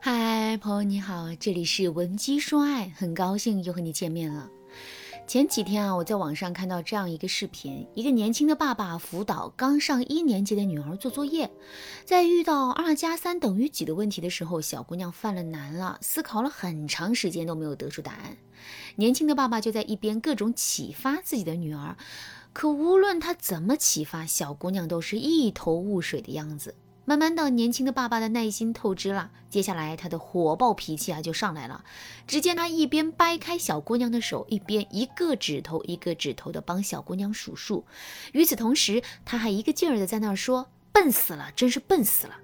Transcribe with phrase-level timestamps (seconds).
[0.00, 4.48] 嗨，朋友你好，这里是文姬说爱，很高兴又和你见面了。
[5.26, 11.50] 前几天啊，我在网上看到这样一个视频，一个年轻的爸爸辅导刚上一年级的女儿做作业，
[12.04, 18.36] 在遇到二加三等于几的问题的时候，小姑娘犯了难了，思考了很长时间都没有得出答案。
[18.94, 21.96] 年轻的爸爸就在一边各种启发自己的女儿，
[22.52, 26.76] 可无论他怎么启发，小姑娘都是一头雾水的样子。
[27.08, 31.82] 慢慢的，年轻的爸爸的耐心透支了，接下来他的火爆脾气啊就上来了。
[32.26, 37.86] 只见他一边掰开小姑娘的手，一边一个指头一个指头的帮小姑娘数数。
[38.32, 42.36] 与此同时，他还一个劲儿的在那儿说：“笨死了，真是笨死了。”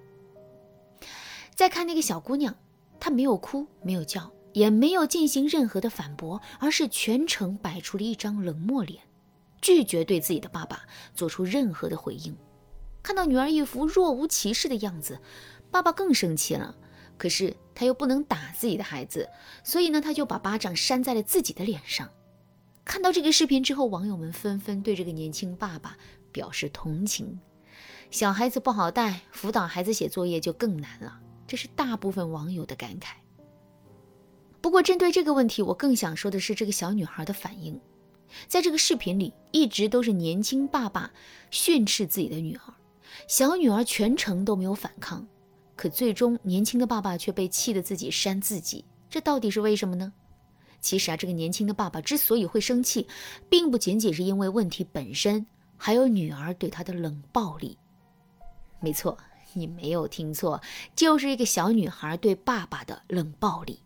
[1.55, 2.57] 再看那个小姑娘，
[2.99, 9.03] 她没有哭，没有叫，也没有进行任何的反驳，而是全程摆出了一张冷漠脸，
[9.61, 12.35] 拒绝对自己的爸爸做出任何的回应。
[13.15, 15.21] 看到女儿一副若无其事的样子，
[15.71, 16.75] 爸爸更生气了。
[17.17, 19.31] 可是他又不能打自己的孩子，
[19.63, 22.11] 所以呢，他就把巴掌扇在了自己的脸上。
[22.85, 25.97] 看到这个视频之后，网友们纷纷对这个年轻爸爸
[26.33, 27.39] 表示同情。
[28.11, 33.13] 小孩子不好带，辅导孩子写作业就更难了，这是大部分网友的感慨。
[34.61, 37.81] 不过，针对这个问题，我更想说的是这个小女孩的反应。
[38.49, 41.13] 在这个视频里，一直都是年轻爸爸
[41.53, 42.75] 训斥自己的女儿。
[43.27, 45.27] 小女儿全程都没有反抗，
[45.77, 50.13] 可最终年轻的爸爸却被气得自己扇自己，这到底是为什么呢？
[50.81, 53.07] 其实啊，这个年轻的爸爸之所以会生气，
[53.49, 57.79] 并不仅仅是因为问题本身，还有女儿对他的冷暴力。
[58.81, 59.17] 没错，
[59.55, 60.61] 你没有听错，
[60.95, 63.81] 就是一个小女孩对爸爸的冷暴力。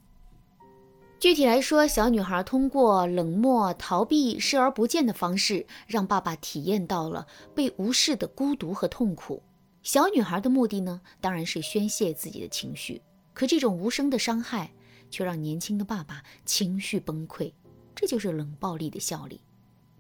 [1.21, 9.43] 具体来说，小女孩通过冷漠、逃避、视而不见的方式，让爸爸体验到了被无视的孤独和痛苦。
[9.83, 13.03] 小女孩的目的呢，当然是宣泄自己的情绪。
[13.35, 14.71] 可这种无声的伤害，
[15.11, 17.53] 却让年轻的爸爸情绪崩溃。
[17.97, 19.41] 这就是冷暴力的效力。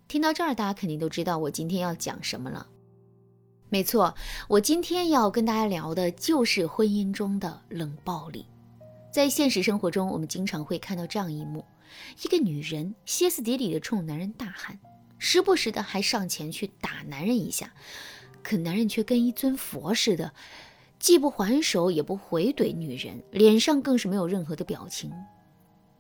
[0.06, 2.64] 听到这儿，大家肯定都知道我今天要讲什么了。
[3.70, 4.14] 没错，
[4.48, 8.46] 我今天要跟大家聊的就是婚姻中的冷暴力。
[9.10, 11.64] 在现实生活中，我们经常会看到这样一幕：
[12.22, 14.78] 一个女人歇斯底里地冲男人大喊，
[15.18, 17.72] 时不时的还上前去打男人一下，
[18.42, 20.32] 可男人却跟一尊佛似的，
[20.98, 25.10] 既不还手，也不回怼女人，脸上更是没有任何的表情。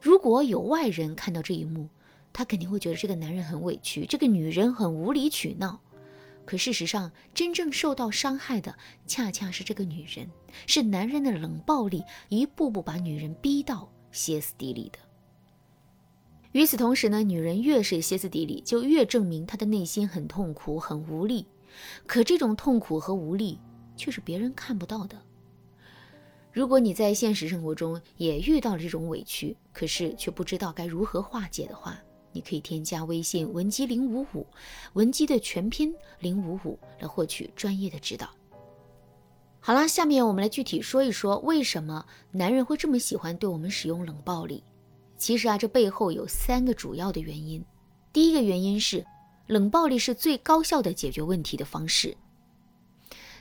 [0.00, 1.88] 如果有外人看到这一幕，
[2.32, 5.80] 他肯定会觉得这个男人很委屈，这个女人很无理取闹。
[6.48, 8.74] 可事实上，真正受到伤害的
[9.06, 10.30] 恰恰是这个女人，
[10.66, 14.98] 是男人的冷暴力一步步把女人逼到歇斯底里的。
[16.52, 21.46] 与此同时呢，女人越是歇斯底里，就越证明她的内心很痛苦、很无力。
[22.06, 23.60] 可这种痛苦和无力
[23.94, 25.20] 却是别人看不到的。
[26.50, 32.00] 如果你在现实生活中也遇到了这种委屈，可是却不知道该如何化解的话，
[32.38, 34.46] 你可以添加微信文姬零五五，
[34.92, 38.30] 文姬的全拼零五五来获取专业的指导。
[39.58, 44.62] 好了，下面我们来具体说一说为什么男人会这么喜欢对我们使用冷暴力。
[45.16, 47.64] 其实啊，这背后有三个主要的原因。
[48.12, 49.04] 第一个原因是，
[49.48, 52.16] 冷暴力是最高效的解决问题的方式。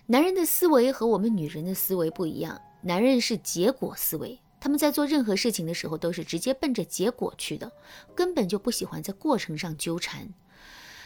[0.07, 4.39] 男人的思维和我们女人的思维不一样，男人是结果思维。
[4.59, 7.71] 他们在做任何事情的时候，都是直接奔着结果去的，
[8.15, 10.33] 根本就不喜欢在过程上纠缠。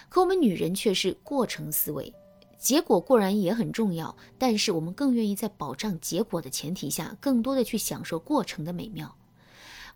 [0.09, 2.13] 可我们女人却是过程思维，
[2.57, 9.15] 结果固然也很重要，但是我们更愿意在保障结果的前提下，更多的去享受过程的美妙。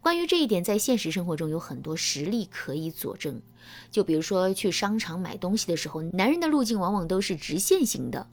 [0.02, 3.42] 关于这一点，在现实生活中有很多实例可以佐证。
[3.90, 8.28] 就比如说去商场买东西的时候，男人的路径往往都是直线型的。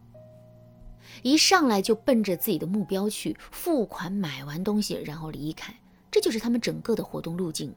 [1.23, 5.75] 一上来就奔着自己的目标去付款，买完东西然后离开，
[6.11, 7.75] 这就是他们整个的活动路径。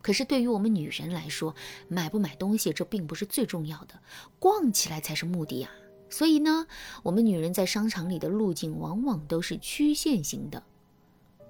[0.00, 1.54] 可是对于我们女人来说，
[1.88, 4.00] 买不买东西这并不是最重要的，
[4.38, 5.70] 逛起来才是目的呀。
[6.08, 6.66] 所以呢，
[7.02, 10.62] 我们女人在商场里的路径往往都是曲线型的。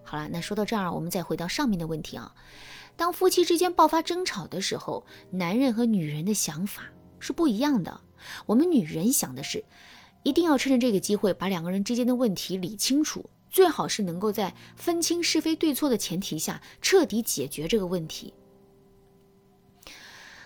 [0.02, 2.34] 好了，那说到这儿，我们再回到上面的问题啊。
[2.96, 6.84] 当夫妻之间爆发争吵的时候，男人和女人的想法
[7.20, 8.00] 是不一样的。
[8.46, 9.64] 我们女人想的是。
[10.28, 18.34] 一定要趁着这个机会把两个人之间的问题理清楚，最好是能够在分清是非对错的前提下彻底解决这个问题。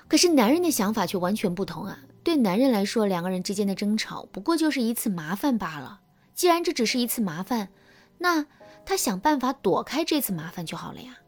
[0.06, 1.98] 可是男人的想法却完全不同啊！
[2.22, 6.02] 对男人来说，两个人之间的争吵不过就是一次麻烦罢了。
[6.32, 7.70] 既然这只是一次麻烦，
[8.18, 8.46] 那
[8.86, 11.18] 他想办法躲开这次麻烦就好了呀。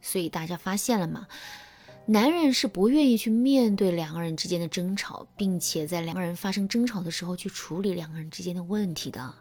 [0.00, 1.28] 所以大家发现了吗？
[2.06, 9.34] 男人是不愿意去面对两个人之间的争吵，并且在两个人发生争吵的时候去处理两个人之间的问题的。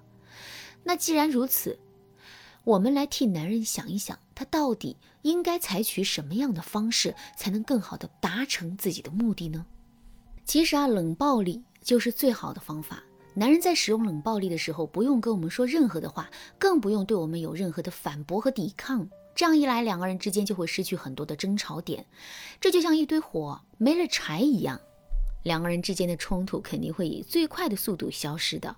[0.81, 1.77] 那既然如此，
[2.63, 9.65] 我们来替男人想一想，他到底应该采取什么样的方式，才能更好的达成自己的目的呢？
[10.45, 13.04] 其实啊，冷暴力就是最好的方法。
[13.33, 19.10] 男人在使用冷暴力的时候，不用跟我们说任何的话，更不用对我们有任何的反驳和抵抗。
[19.36, 22.06] 这样一来，两个人之间就会失去很多的争吵点。
[22.62, 24.80] 这就像一堆火没了柴一样，
[25.44, 28.76] 两个人之间的冲突肯定会以最快的速度消失的。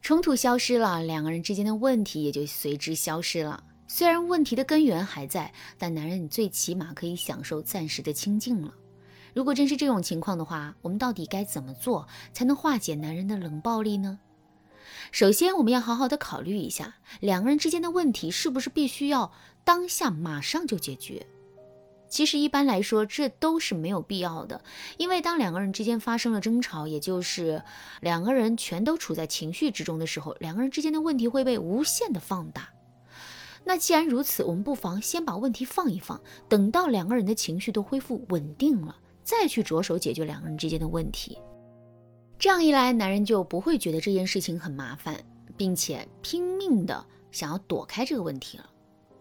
[0.00, 3.62] 冲突消失了，两个人之间的问题也就随之消失了。
[3.86, 8.74] 虽然问题的根源还在，但男人最起码可以享受暂时的清静了。
[9.34, 14.18] 如果真是这种情况的话，我们到底该怎么做才能化解男人的冷暴力呢？
[15.10, 19.32] 首先，我们要好好的考虑一下，两个人之间的问题是不是必须要
[19.64, 21.26] 当下马上就解决。
[22.08, 24.62] 其实一般来说，这都是没有必要的，
[24.98, 27.62] 因为当两个人之间发生了争吵，也就是
[28.00, 32.68] 两个人全都处在情绪之中的时候，两个人之间的问题会被无限的放大。
[33.64, 41.38] 那既然如此，我们不妨先把问题放一放，等到两个人的情绪都恢复稳定了，再去着手解决两个人之间的问题。
[42.42, 45.16] 这样一来，男人就不会觉得这件事情很麻烦，
[45.56, 48.68] 并且拼命的想要躲开这个问题了。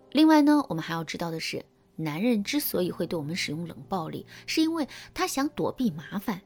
[0.09, 1.63] 另外呢，我们还要知道的是。
[1.97, 6.41] 男人之所以会对我们使用冷暴力，是因为他想躲避麻烦。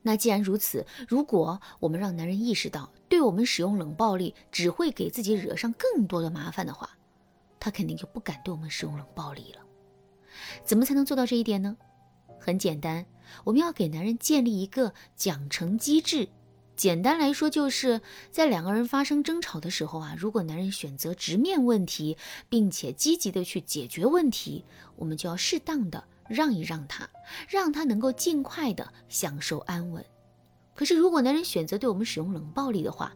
[0.00, 6.88] 那既然如此，如果我们让男人意识到对我们使用冷暴力只会给自己惹上更多的麻烦的话，
[7.60, 9.60] 他肯定就不敢对我们使用冷暴力了。
[10.64, 11.76] 怎么才能做到这一点呢？
[12.40, 13.04] 很简单，
[13.44, 16.28] 我们要给男人建立一个奖惩机制。
[16.74, 22.16] 简单来说，就是在两个人发生争吵的时候啊，如果男人选择直面问题，
[22.48, 24.64] 并且积极的去解决问题，
[24.96, 27.08] 我们就要适当的让一让他，
[27.46, 30.04] 让他能够尽快的享受安稳。
[30.74, 33.14] 可是，如果男人选择对我们使用冷暴力的话，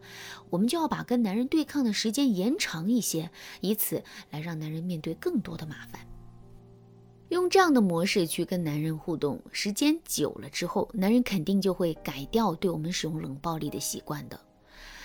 [0.51, 6.06] 我们就要把跟男人对抗的时间延长一些，以此来让男人面对更多的麻烦。
[7.29, 14.39] 用这样的模式去跟男人互动，时间久了之后，男人肯定就会改掉对我们使用冷暴力的习惯的。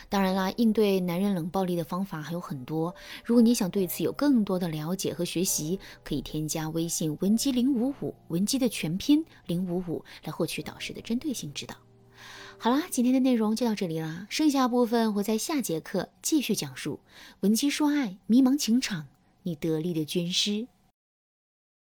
[0.08, 2.94] 当然啦，应对男人冷暴力的方法还有很多。
[3.24, 11.74] 如果你想对此有更多的了解和学习，可以添加微信文姬零五五，文姬的全拼零五五，来获取导师的针对性指导。
[12.58, 17.00] 好啦，今天的内容就到这里啦，剩下部分我在下节课继续讲述。
[17.40, 19.08] 文姬说爱，迷茫情场，
[19.42, 20.68] 你得力的军师。